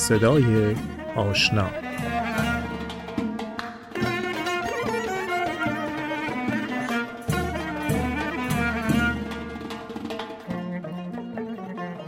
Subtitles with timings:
[0.00, 0.76] صدای
[1.16, 1.66] آشنا.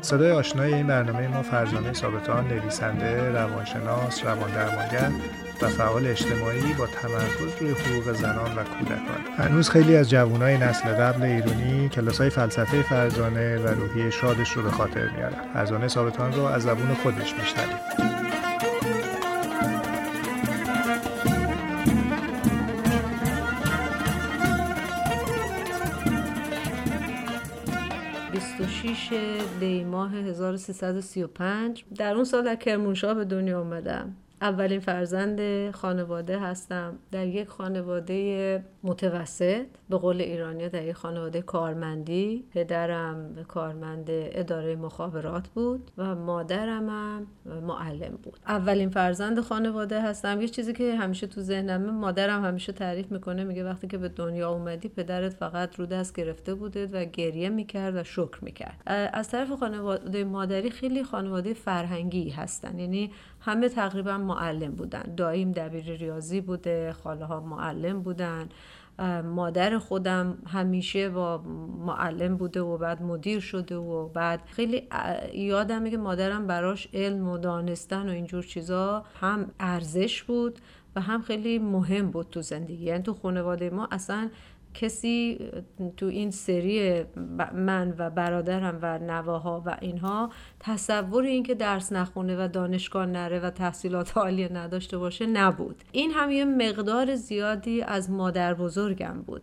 [0.01, 5.11] صدای آشنای این برنامه ما فرزانه ثابتان نویسنده روانشناس رواندرمانگر
[5.63, 9.21] و فعال اجتماعی با تمرکز روی حقوق زنان و کودکان.
[9.39, 14.71] هنوز خیلی از جوانای نسل قبل ایرانی های فلسفه فرزانه و روحی شادش رو به
[14.71, 15.53] خاطر میارن.
[15.55, 18.13] فرزانه ثابتان رو از زبون خودش میشنویم.
[29.61, 34.17] دی ماه 1335 در اون سال در کرمانشاه به دنیا آمدم.
[34.43, 36.99] اولین فرزند خانواده هستم.
[37.11, 42.45] در یک خانواده متوسط به قول ایرانیا در یک خانواده کارمندی.
[42.55, 47.27] پدرم کارمند اداره مخابرات بود و مادرم هم
[47.63, 48.39] معلم بود.
[48.47, 50.41] اولین فرزند خانواده هستم.
[50.41, 54.51] یه چیزی که همیشه تو ذهنمه مادرم همیشه تعریف می‌کنه میگه وقتی که به دنیا
[54.51, 58.83] اومدی پدرت فقط رو دست گرفته بوده و گریه می‌کرد و شکر می‌کرد.
[59.13, 62.79] از طرف خانواده مادری خیلی خانواده فرهنگی هستن.
[62.79, 63.11] یعنی
[63.45, 65.15] همه تقریبا معلم بودن.
[65.17, 68.49] داییم دبیر ریاضی بوده خاله ها معلم بودن.
[69.25, 71.39] مادر خودم همیشه با
[71.79, 74.89] معلم بوده و بعد مدیر شده و بعد خیلی
[75.35, 80.59] یادمه که مادرم براش علم و دانستن و اینجور چیزا هم ارزش بود
[80.97, 82.85] و هم خیلی مهم بود تو زندگی.
[82.85, 84.31] یعنی تو خانواده ما اصلا
[84.75, 85.39] کسی
[85.97, 87.05] تو این سری
[87.55, 93.51] من و برادرم و نواها و اینها تصور اینکه درس نخونه و دانشگاه نره و
[93.51, 95.83] تحصیلات عالیه نداشته باشه نبود.
[95.93, 99.43] این هم یه مقدار زیادی از مادر بزرگم بود.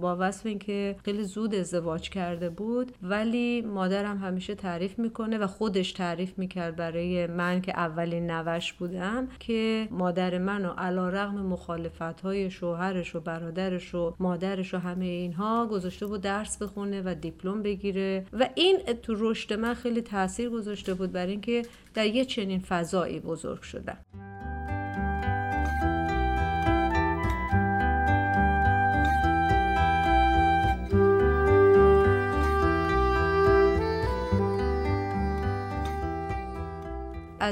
[0.00, 5.92] با وصف اینکه خیلی زود ازدواج کرده بود ولی مادرم همیشه تعریف می‌کنه و خودش
[5.92, 12.20] تعریف می‌کرد برای من که اولین نوش بودم که مادر من و علا رغم مخالفت
[12.20, 14.14] های شوهرش و برادرش و
[14.62, 18.26] مادرش و همه اینها گذاشته بود درس بخونه و دیپلم بگیره.
[18.32, 21.62] و این تو رشد من خیلی تاثیر گذاشته بود برای اینکه
[21.94, 23.98] در یه چنین فضایی بزرگ شدم.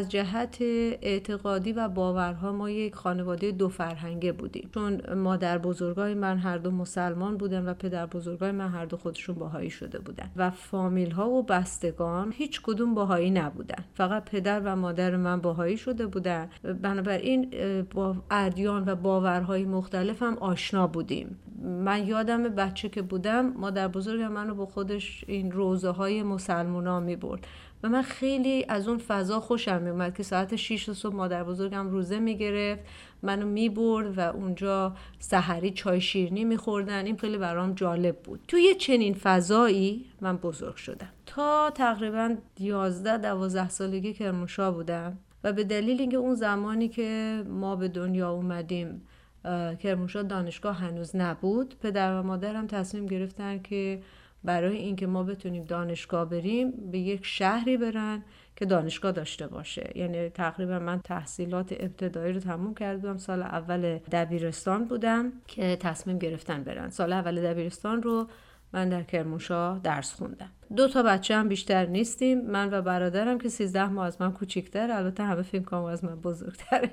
[0.00, 0.56] از جهت
[1.02, 4.70] اعتقادی و باورها ما یک خانواده دو فرهنگه بودیم.
[4.74, 9.34] چون مادر بزرگای من هر دو مسلمان بودن و پدر بزرگای من هر دو خودشون
[9.34, 10.30] باهایی شده بودن.
[10.36, 13.84] و فامیل ها و بستگان هیچ کدوم باهایی نبودن.
[13.94, 16.48] فقط پدر و مادر من باهایی شده بودن.
[16.82, 17.50] بنابراین
[17.94, 21.38] با ادیان و باورهای مختلف هم آشنا بودیم.
[21.62, 27.16] من یادم بچه که بودم مادر بزرگم منو با خودش این روزه های مسلمونا می
[27.16, 27.46] برد
[27.82, 32.18] و من خیلی از اون فضا خوشم میومد که ساعت 6 صبح مادر بزرگم روزه
[32.18, 32.82] می‌گرفت
[33.22, 37.06] منو می‌برد و اونجا سحری چای شیرنی میخوردن.
[37.06, 38.40] این خیلی برام جالب بود.
[38.48, 41.08] توی چنین فضایی من بزرگ شدم.
[41.26, 47.76] تا تقریبا 11 12 سالگی کرمانشاه بودم و به دلیل اینکه اون زمانی که ما
[47.76, 49.02] به دنیا اومدیم
[49.82, 54.02] کرمانشاه دانشگاه هنوز نبود پدر و مادرم تصمیم گرفتن که
[54.44, 58.24] برای اینکه ما بتونیم دانشگاه بریم به یک شهری برن
[58.56, 59.92] که دانشگاه داشته باشه.
[59.94, 63.16] یعنی تقریبا من تحصیلات ابتدایی رو تموم کردم.
[63.18, 66.90] سال اول دبیرستان بودم که تصمیم گرفتن برن.
[66.90, 68.28] سال اول دبیرستان رو
[68.72, 70.50] من در کرمانشاه درس خوندم.
[70.76, 72.40] دو تا بچه هم بیشتر نیستیم.
[72.40, 76.14] من و برادرم که 13 ماه از من کوچیکتر البته همه فیلم کام از من
[76.14, 76.90] بزرگتره.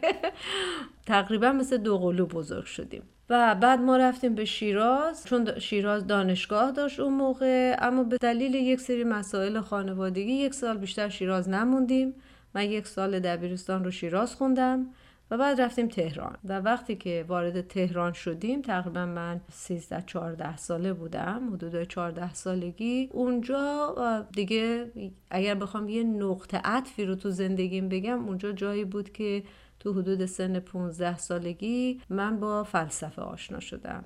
[1.05, 3.03] تقریبا مثل دو قلو بزرگ شدیم.
[3.29, 8.55] و بعد ما رفتیم به شیراز چون شیراز دانشگاه داشت اون موقع اما به دلیل
[8.55, 12.13] یک سری مسائل خانوادگی یک سال بیشتر شیراز نموندیم.
[12.55, 14.85] من یک سال دبیرستان رو شیراز خوندم.
[15.31, 16.37] و بعد رفتیم تهران.
[16.43, 21.53] و وقتی که وارد تهران شدیم تقریبا من 13 14 ساله بودم.
[21.53, 23.09] حدود 14 سالگی.
[23.11, 24.91] اونجا دیگه
[25.31, 29.43] اگر بخوام یه نقطه عطفی رو تو زندگیم بگم اونجا جایی بود که
[29.79, 34.03] تو حدود سن 15 سالگی من با فلسفه آشنا شدم.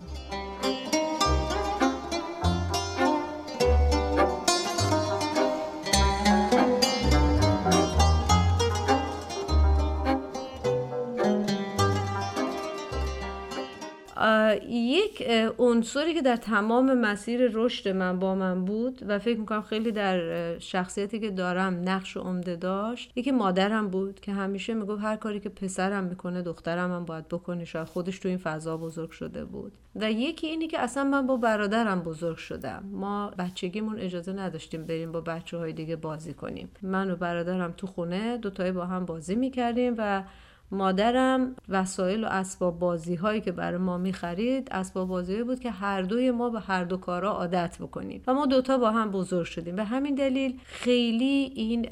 [15.21, 19.91] یک عنصری که در تمام مسیر رشد من با من بود و فکر می‌کنم خیلی
[19.91, 25.39] در شخصیتی که دارم نقش عمده داشت یکی مادرم بود که همیشه می‌گفت هر کاری
[25.39, 29.71] که پسرم می‌کنه دخترم هم باید بکنه شاید خودش تو این فضا بزرگ شده بود.
[29.95, 32.83] و یکی اینی که اصلا من با برادرم بزرگ شدم.
[32.91, 36.69] ما بچگیمون اجازه نداشتیم بریم با بچه های دیگه بازی کنیم.
[36.81, 40.23] من و برادرم تو خونه دوتایی با هم بازی می‌کردیم و
[40.71, 46.01] مادرم وسایل و اسباب بازی هایی که برای ما می‌خرید اسباب بازی بود که هر
[46.01, 48.23] دوی ما به هر دو کارا عادت بکنیم.
[48.27, 49.75] و ما دوتا با هم بزرگ شدیم.
[49.75, 51.89] به همین دلیل خیلی این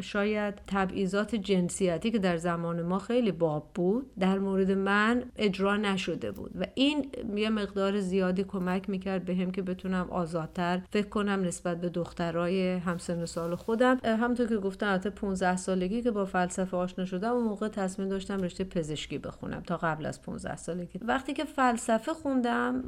[0.00, 6.30] شاید تبعیضات جنسیتی که در زمان ما خیلی باب بود در مورد من اجرا نشده
[6.30, 6.50] بود.
[6.60, 7.06] و این
[7.36, 12.72] یه مقدار زیادی کمک می‌کرد به هم که بتونم آزادتر فکر کنم نسبت به دخترای
[12.72, 13.98] همسن سال خودم.
[14.04, 18.08] همونطور که گفتم البته 15 سالگی که با فلسفه آشنا شدم اون موقع تصمیم تصمیم
[18.08, 22.82] داشتم رشته پزشکی بخونم تا قبل از 15 سالگی وقتی که فلسفه خوندم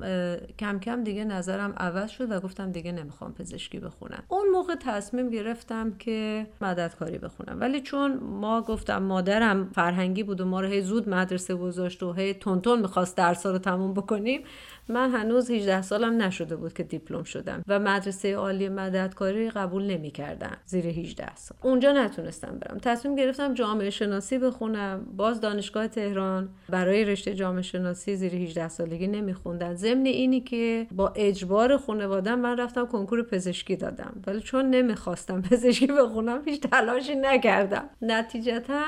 [0.59, 4.23] کم کم دیگه نظرم عوض شد و گفتم دیگه نمی‌خوام پزشکی بخونم.
[4.29, 7.61] اون موقع تصمیم گرفتم که مددکاری بخونم.
[7.61, 12.13] ولی چون ما گفتم مادرم فرهنگی بود و ما رو هی زود مدرسه گذاشت و
[12.13, 14.43] هی تونتون می‌خواست درس رو تموم بکنیم
[14.89, 20.57] من هنوز 18 سالم نشده بود که دیپلم شدم و مدرسه عالی مددکاری قبول نمی‌کردن
[20.67, 21.59] زیر 18 سال.
[21.63, 22.79] اونجا نتونستم برم.
[22.79, 25.07] تصمیم گرفتم جامعه شناسی بخونم.
[25.17, 26.49] باز دانشگاه تهران.
[26.69, 29.75] برای رشته جامعه شناسی زیر 18 سالگی نمیخوندن.
[29.75, 34.23] ضمن اینی که با اجبار خانوادم من رفتم کنکور پزشکی دادم.
[34.27, 37.85] ولی چون نمی‌خواستم پزشکی بخونم هیچ تلاشی نکردم.
[38.03, 38.83] نتیجتا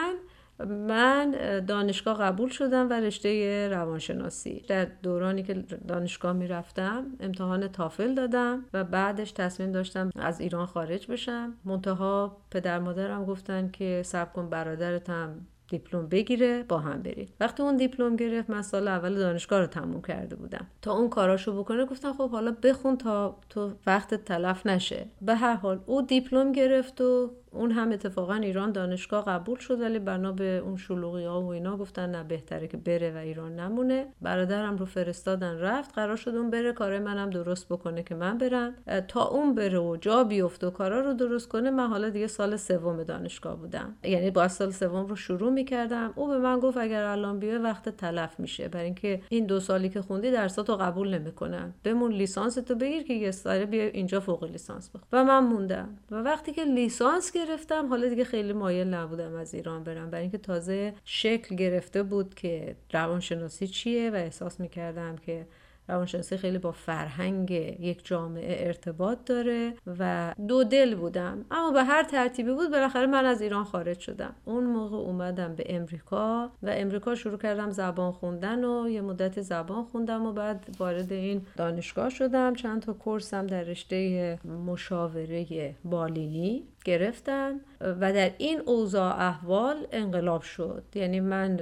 [0.65, 1.31] من
[1.67, 4.65] دانشگاه قبول شدم و رشته روانشناسی.
[4.69, 5.55] در دورانی که
[5.89, 11.55] دانشگاه می‌رفتم امتحان تافل دادم و بعدش تصمیم داشتم از ایران خارج بشم.
[11.65, 17.77] منتها پدر مادرم گفتن که سب کن برادرتم دیپلم بگیره با هم برید وقتی اون
[17.77, 20.67] دیپلم گرفت من سال اول دانشگاه رو تموم کرده بودم.
[20.83, 25.07] تا اون کاراشو بکنه گفتم خب حالا بخون تا تو وقت تلف نشه.
[25.23, 29.99] به هر حال او دیپلم گرفت و اون هم اتفاقا ایران دانشگاه قبول شد ولی
[29.99, 34.07] بنا به اون شلوغی ها و اینا گفتن نه بهتره که بره و ایران نمونه.
[34.23, 38.75] برادرم رو فرستادن رفت قرار شد اون بره کار منم درست بکنه که من برم.
[39.09, 42.57] تا اون بره و جا بیفته و کارا رو درست کنه من حالا دیگه سال
[42.57, 43.95] سوم دانشگاه بودم.
[44.03, 46.13] یعنی با سال سوم رو شروع می‌کردم.
[46.15, 48.69] او به من گفت اگر الان بیای وقت تلف میشه.
[48.69, 51.75] برای اینکه این دو سالی که خوندی درساتو قبول نمی‌کنن.
[51.85, 55.03] بمون لیسانس تو بگیر که یه سال بیا اینجا فوق لیسانس بخون.
[55.13, 55.89] و من موندم.
[56.11, 57.89] و وقتی که لیسانس گرفتم.
[57.89, 60.11] حالا دیگه خیلی مایل نبودم از ایران برم.
[60.11, 65.47] برای اینکه تازه شکل گرفته بود که روانشناسی چیه و احساس می‌کردم که
[65.89, 71.45] روانشناسی خیلی با فرهنگ یک جامعه ارتباط داره و دو دل بودم.
[71.51, 74.35] اما به هر ترتیبی بود بالاخره من از ایران خارج شدم.
[74.45, 79.85] اون موقع اومدم به امریکا و امریکا شروع کردم زبان خوندن و یه مدت زبان
[79.85, 82.55] خوندم و بعد وارد این دانشگاه شدم.
[82.55, 90.83] چند تا کورسم در رشته مشاوره بالینی گرفتم و در این اوضاع احوال انقلاب شد.
[90.95, 91.61] یعنی من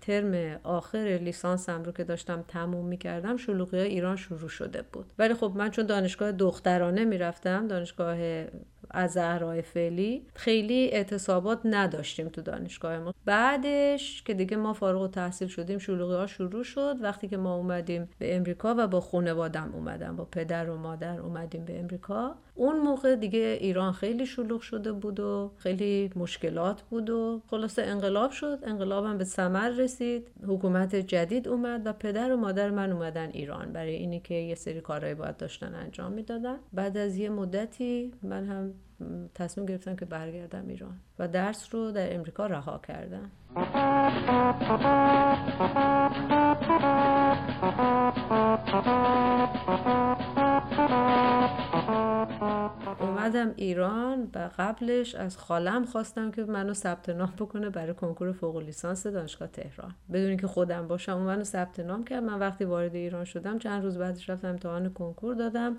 [0.00, 5.12] ترم آخر لیسانسم رو که داشتم تموم می‌کردم شلوغی ایران شروع شده بود.
[5.18, 8.18] ولی خب من چون دانشگاه دخترانه می‌رفتم دانشگاه
[8.90, 13.14] از زهرای فعلی خیلی اعتصابات نداشتیم تو دانشگاه ما.
[13.24, 16.96] بعدش که دیگه ما فارغ تحصیل شدیم شلوغی ها شروع شد.
[17.00, 21.64] وقتی که ما اومدیم به امریکا و با خانوادم اومدم با پدر و مادر اومدیم
[21.64, 22.34] به امریکا.
[22.54, 28.30] اون موقع دیگه ایران خیلی شلوغ شده بود و خیلی مشکلات بود و خلاصه انقلاب
[28.30, 28.58] شد.
[28.62, 30.28] انقلابم به ثمر رسید.
[30.46, 34.80] حکومت جدید اومد و پدر و مادر من اومدن ایران برای اینی که یه سری
[34.80, 36.58] کارهایی باید داشتن انجام می‌دادن.
[36.72, 38.74] بعد از یه مدتی من هم
[39.34, 43.30] تصمیم گرفتم که برگردم ایران و درس رو در امریکا رها کردم.
[53.00, 58.56] اومدم ایران و قبلش از خالم خواستم که منو ثبت نام بکنه برای کنکور فوق
[58.56, 59.94] لیسانس دانشگاه تهران.
[60.12, 62.22] بدون که خودم باشم اون منو ثبت نام کرد.
[62.22, 65.76] من وقتی وارد ایران شدم چند روز بعدش رفتم امتحان کنکور دادم.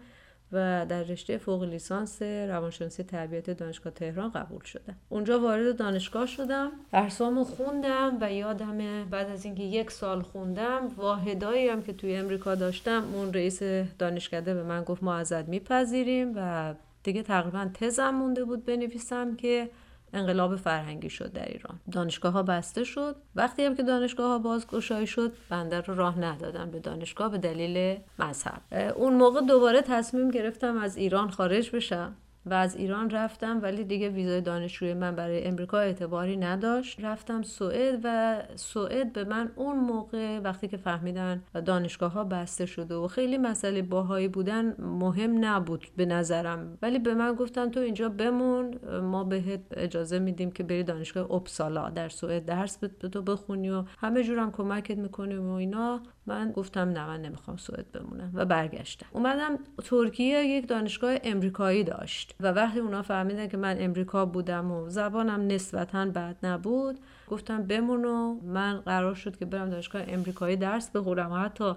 [0.53, 4.95] و در رشته فوق لیسانس روانشناسی تربیت دانشگاه تهران قبول شدم.
[5.09, 11.67] اونجا وارد دانشگاه شدم درسامو خوندم و یادم بعد از اینکه یک سال خوندم واحدایی
[11.67, 13.63] هم که توی امریکا داشتم اون رئیس
[13.99, 19.69] دانشکده به من گفت ما ازت میپذیریم و دیگه تقریبا تزم مونده بود بنویسم که
[20.13, 21.79] انقلاب فرهنگی شد در ایران.
[21.91, 23.15] دانشگاه ها بسته شد.
[23.35, 27.99] وقتی هم که دانشگاه ها بازگشایی شد بنده رو راه ندادم به دانشگاه به دلیل
[28.19, 28.61] مذهب.
[28.95, 32.15] اون موقع دوباره تصمیم گرفتم از ایران خارج بشم.
[32.45, 37.03] و از ایران رفتم ولی دیگه ویزای دانشجوی من برای امریکا اعتباری نداشت.
[37.03, 42.95] رفتم سوئد و سوئد به من اون موقع وقتی که فهمیدن دانشگاه ها بسته شده
[42.95, 46.77] و خیلی مسئله باهایی بودن مهم نبود به نظرم.
[46.81, 51.89] ولی به من گفتن تو اینجا بمون ما بهت اجازه میدیم که بری دانشگاه اپسالا
[51.89, 56.01] در سوئد درس به تو بخونی و همه جورم کمکت می‌کنیم و اینا.
[56.25, 59.05] من گفتم نه من نمی‌خوام سوئد بمونم و برگشتم.
[59.11, 62.32] اومدم ترکیه یک دانشگاه امریکایی داشت.
[62.39, 68.05] و وقتی اونا فهمیدن که من امریکا بودم و زبانم نسبتا بد نبود گفتم بمون
[68.05, 71.73] و من قرار شد که برم دانشگاه امریکایی درس بخورم حتی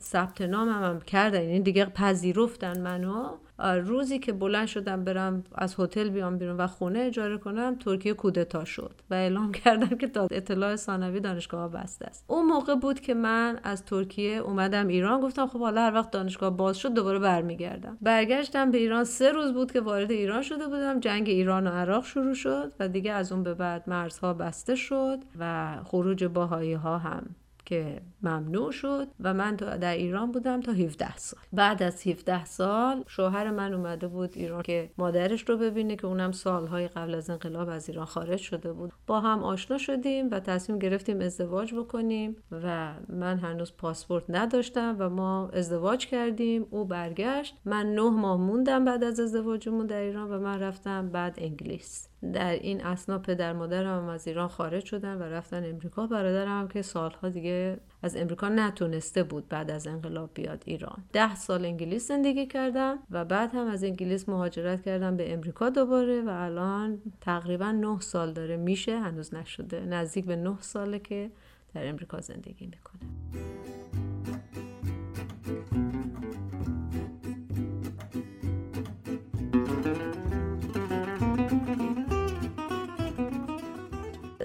[0.00, 1.42] ثبت نامم هم کردن.
[1.42, 3.28] یعنی دیگه پذیرفتن منو.
[3.58, 8.64] روزی که بلند شدم برم از هتل بیام بیرون و خونه اجاره کنم ترکیه کودتا
[8.64, 12.24] شد و اعلام کردم که تا اطلاع ثانوی دانشگاه بسته است.
[12.26, 16.56] اون موقع بود که من از ترکیه اومدم ایران گفتم خب حالا هر وقت دانشگاه
[16.56, 17.98] باز شد دوباره برمیگردم.
[18.02, 21.00] برگشتم به ایران سه روز بود که وارد ایران شده بودم.
[21.00, 25.18] جنگ ایران و عراق شروع شد و دیگه از اون به بعد مرزها بسته شد
[25.38, 27.36] و خروج باهایی ها هم
[27.66, 31.40] که ممنوع شد و من در ایران بودم تا 17 سال.
[31.52, 36.32] بعد از 17 سال شوهر من اومده بود ایران که مادرش رو ببینه که اونم
[36.32, 38.92] سالهای قبل از انقلاب از ایران خارج شده بود.
[39.06, 45.08] با هم آشنا شدیم و تصمیم گرفتیم ازدواج بکنیم و من هنوز پاسپورت نداشتم و
[45.08, 47.56] ما ازدواج کردیم او برگشت.
[47.64, 52.08] من نه ماه موندم بعد از ازدواجمون در ایران و من رفتم بعد انگلیس.
[52.32, 56.06] در این اسنا پدر مادرم از ایران خارج شدن و رفتن امریکا.
[56.06, 61.04] برادرم که سالها دیگه از امریکا نتونسته بود بعد از انقلاب بیاد ایران.
[61.12, 66.22] ده سال انگلیس زندگی کردم و بعد هم از انگلیس مهاجرت کردم به امریکا دوباره
[66.22, 68.56] و الان تقریبا نه سال داره.
[68.56, 69.80] میشه؟ هنوز نشده.
[69.80, 71.30] نزدیک به نه ساله که
[71.74, 73.00] در امریکا زندگی می‌کنه.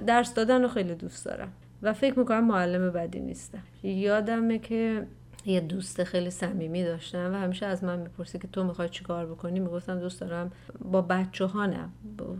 [0.07, 1.51] درس دادن رو خیلی دوست دارم.
[1.81, 3.63] و فکر می‌کنم معلم بدی نیستم.
[3.83, 5.07] یادمه که
[5.45, 9.59] یه دوست خیلی صمیمی داشتم و همیشه از من می‌پرسی که تو می‌خوای چیکار بکنی؟
[9.59, 10.51] می‌گفتم دوست دارم
[10.91, 11.89] با بچه ها نه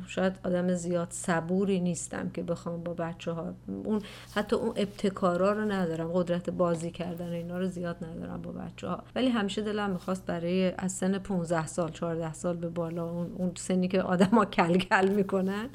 [0.07, 3.53] شاید آدم زیاد صبوری نیستم که بخوام با بچه ها
[3.83, 4.01] اون
[4.35, 6.11] حتی اون ابتکارا رو ندارم.
[6.13, 10.73] قدرت بازی کردن اینا رو زیاد ندارم با بچه ها ولی همیشه دلم می‌خواست برای
[10.77, 15.09] از سن 15 سال 14 سال به بالا اون, اون سنی که آدما کل کل
[15.09, 15.69] می‌کنن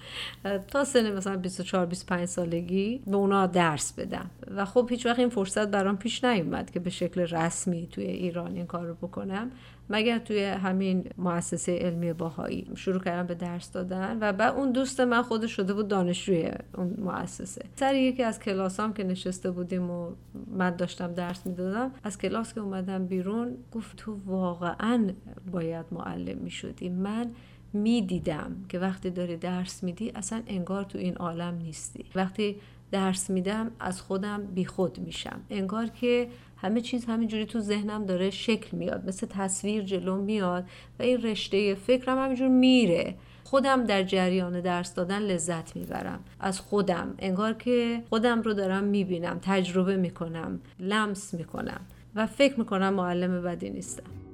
[0.69, 4.31] تا سن مثلا 24 25 سالگی به اونا درس بدم.
[4.57, 6.91] و خب هیچ وقت این فرصت برام پیش نیومد که به
[7.25, 9.51] رسمی توی ایران این کار رو بکنم.
[9.91, 15.01] مگر توی همین مؤسسه علمی باهایی شروع کردم به درس دادن و بعد اون دوست
[15.01, 17.65] من خود شده بود دانشجوی اون مؤسسه.
[17.77, 20.11] سر یکی از کلاسام که نشسته بودیم و
[20.51, 25.11] من داشتم درس می‌دادم از کلاس که اومدم بیرون گفت تو واقعا
[25.53, 26.89] باید معلم می‌شدی.
[26.89, 27.31] من
[27.73, 32.05] می‌دیدم که وقتی داری درس میدی اصلا انگار تو این عالم نیستی.
[32.15, 32.57] وقتی
[32.91, 35.41] درس میدم از خودم بیخود میشم.
[35.51, 40.65] انگار که همه چیز همینجوری تو ذهنم داره شکل میاد مثل تصویر جلو میاد
[40.99, 43.15] و این رشته فکرم همینجور میره.
[43.45, 46.21] خودم در جریان درس دادن لذت می‌برم.
[46.41, 47.15] از خودم.
[47.19, 51.81] انگار که خودم رو دارم می‌بینم تجربه می‌کنم لمس می‌کنم
[52.15, 54.26] و فکر می‌کنم معلم بدی نیستم.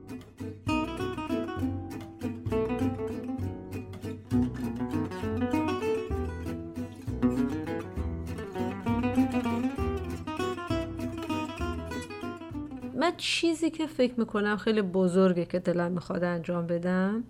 [13.23, 17.25] چیزی که فکر می‌کنم خیلی بزرگه که دلم می‌خواد انجام بدم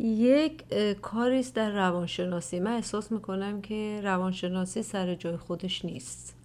[0.00, 0.64] یک
[1.02, 2.60] کاری است در روانشناسی.
[2.60, 6.36] من احساس می‌کنم که روانشناسی سر جای خودش نیست.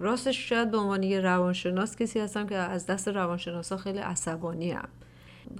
[0.00, 4.88] راستش شاید به عنوان یه روانشناس کسی هستم که از دست روانشناسا خیلی عصبانی هم.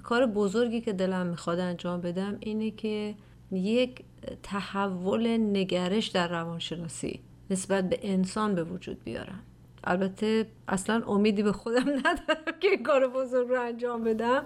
[0.03, 3.15] کار بزرگی که دلم می‌خواد انجام بدم اینه که
[3.51, 4.03] یک
[4.43, 7.19] تحول نگرش در روانشناسی
[7.49, 9.39] نسبت به انسان به وجود بیارم.
[9.85, 14.43] البته اصلا امیدی به خودم ندارم که این کار بزرگ رو انجام بدم.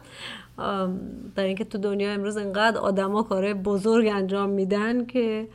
[1.36, 5.48] در اینکه تو دنیا امروز انقدر آدما کار بزرگ انجام میدن که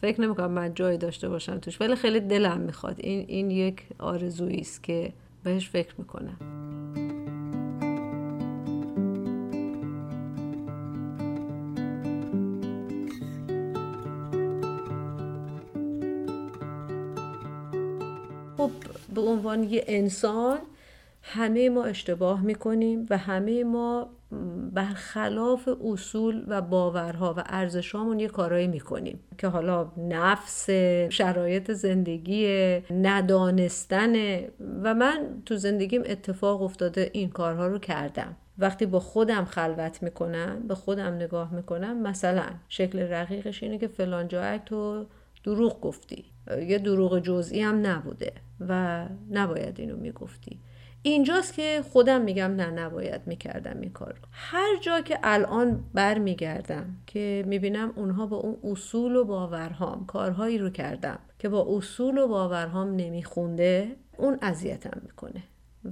[0.00, 1.80] فکر نمی‌کنم من جایی داشته باشم توش.
[1.80, 2.96] ولی خیلی دلم می‌خواد.
[2.98, 5.12] این این یک آرزویی است که
[5.44, 6.36] بهش فکر می‌کنم.
[19.16, 20.58] به عنوان یه انسان
[21.22, 24.10] همه ما اشتباه می‌کنیم و همه ما
[24.72, 30.70] برخلاف اصول و باورها و ارزشامون یه کارایی می‌کنیم که حالا نفس
[31.10, 32.46] شرایط زندگی
[32.90, 34.40] ندانستن
[34.82, 38.36] و من تو زندگیم اتفاق افتاده این کارها رو کردم.
[38.58, 44.28] وقتی با خودم خلوت می‌کنم به خودم نگاه می‌کنم مثلا شکل رقیقش اینه که فلان
[44.28, 45.06] جا تو
[45.46, 46.24] دروغ گفتی.
[46.68, 48.32] یه دروغ جزئی هم نبوده
[48.68, 50.60] و نباید اینو می‌گفتی.
[51.02, 57.44] اینجاست که خودم میگم نه نباید می‌کردم این کار هر جا که الان برمیگردم که
[57.46, 62.96] می‌بینم اونها با اون اصول و باورهام کارهایی رو کردم که با اصول و باورهام
[62.96, 65.42] نمیخونده اون اذیتم می‌کنه.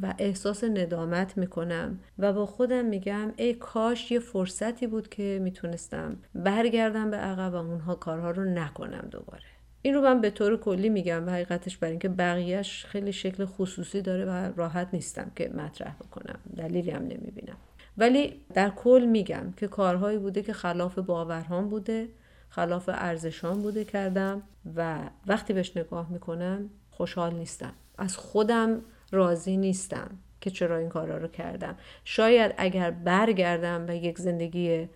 [0.02, 1.98] و احساس ندامت می‌کنم.
[2.18, 7.56] و با خودم میگم ای کاش یه فرصتی بود که می‌تونستم برگردم به عقب و
[7.56, 9.44] اونها کارها رو نکنم دوباره.
[9.82, 14.02] این رو من به طور کلی میگم و حقیقتش برای اینکه بقیهش خیلی شکل خصوصی
[14.02, 16.38] داره و راحت نیستم که مطرح بکنم.
[16.56, 17.56] دلیلی هم نمی‌بینم.
[17.98, 22.08] ولی در کل میگم که کارهایی بوده که خلاف باورهام بوده
[22.48, 24.42] خلاف ارزشان بوده کردم
[24.76, 27.72] و وقتی بهش نگاه می‌کنم خوشحال نیستم.
[27.98, 28.80] از خودم
[29.12, 31.76] راضی نیستم که چرا این کارا رو کردم.
[32.04, 34.88] شاید اگر برگردم و یک زندگی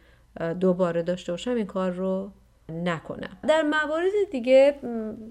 [0.60, 2.32] دوباره داشته باشم این کار رو
[2.72, 3.36] نکنم.
[3.48, 4.74] در موارد دیگه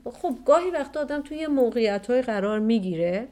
[0.06, 3.28] خب گاهی وقت آدم توی موقعیت های قرار می‌گیره.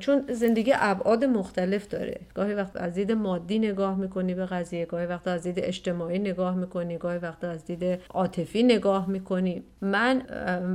[0.00, 2.20] چون زندگی ابعاد مختلف داره.
[2.34, 6.54] گاهی وقت از دید مادی نگاه می‌کنی به قضیه گاهی وقت از دید اجتماعی نگاه
[6.54, 9.62] می‌کنی گاهی وقت از دید عاطفی نگاه می‌کنی.
[9.80, 10.22] من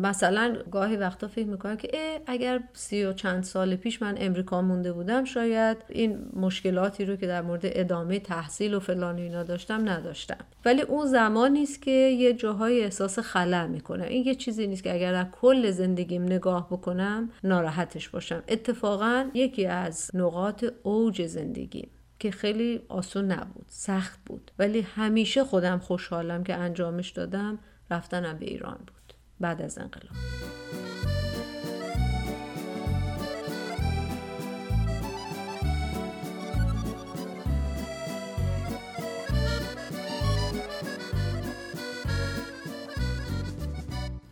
[0.02, 4.94] مثلا گاهی وقتا فکر می‌کنم که اگر سی و چند سال پیش من امریکا مونده
[4.94, 10.38] بودم شاید این مشکلاتی رو که در مورد ادامه تحصیل و فلان اینا داشتم نداشتم.
[10.66, 14.94] ولی اون زمان نیست که یه جاهای احساس خلع می‌کنه این یه چیزی نیست که
[14.94, 18.44] اگر در کل زندگیم نگاه بکنم ناراحتش باشم.
[18.48, 24.52] اتفاق اتفاقا یکی از نقاط اوج زندگی که خیلی آسون نبود سخت بود.
[24.60, 27.60] ولی همیشه خودم خوشحالم که انجامش دادم
[27.92, 29.14] رفتنم به ایران بود.
[29.40, 30.49] بعد از انقلاب.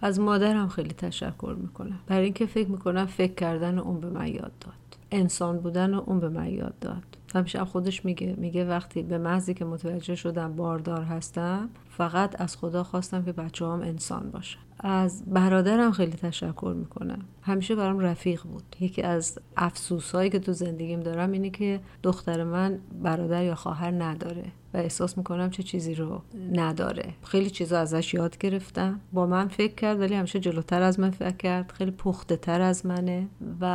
[0.08, 2.00] از مادرم خیلی تشکر می‌کنم.
[2.08, 4.74] برای اینکه فکر می‌کنم فکر کردن اون به من یاد داد.
[5.12, 7.04] انسان بودن اون به من یاد داد.
[7.36, 12.84] همیشه خودش میگه میگه وقتی به محضی که متوجه شدم باردار هستم فقط از خدا
[12.84, 14.60] خواستم که بچه هم انسان باشن.
[14.80, 17.20] از برادرم خیلی تشکر می‌کنم.
[17.42, 18.64] همیشه برام رفیق بود.
[18.80, 23.92] یکی از افسوس هایی که تو زندگیم دارم اینه که دختر من برادر یا خواهر
[23.92, 24.46] نداره.
[24.78, 26.22] احساس می‌کنم چه چیزی رو
[26.54, 27.14] نداره.
[27.24, 29.00] خیلی چیزا ازش یاد گرفتم.
[29.14, 31.72] با من فکر کرد ولی همیشه جلوتر از من فکر کرد.
[31.72, 33.28] خیلی پخته تر از منه.
[33.62, 33.66] و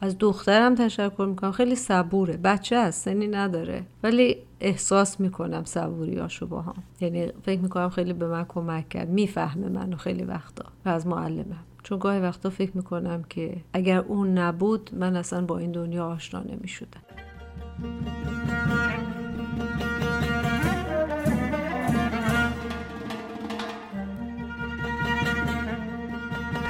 [0.00, 1.52] از دخترم تشکر می‌کنم.
[1.52, 2.36] خیلی صبوره.
[2.36, 3.82] بچه هست سنی نداره.
[4.02, 6.82] ولی احساس می‌کنم صبوریاشو با هم.
[7.00, 9.08] یعنی فکر می‌کنم خیلی به من کمک کرد.
[9.08, 11.64] می‌فهمه منو خیلی وقتا و از معلمم.
[11.82, 16.40] چون گاهی وقتا فکر می‌کنم که اگر اون نبود من اصلا با این دنیا آشنا
[16.40, 17.02] نمی‌شدم.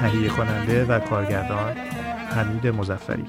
[0.03, 1.77] تهیه کننده و کارگردان
[2.29, 3.25] حمید مزفری